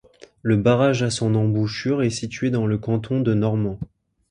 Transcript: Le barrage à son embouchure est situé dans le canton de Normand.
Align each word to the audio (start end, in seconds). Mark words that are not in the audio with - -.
Le 0.41 0.57
barrage 0.57 1.03
à 1.03 1.11
son 1.11 1.35
embouchure 1.35 2.01
est 2.01 2.09
situé 2.09 2.49
dans 2.49 2.65
le 2.65 2.79
canton 2.79 3.19
de 3.21 3.35
Normand. 3.35 3.77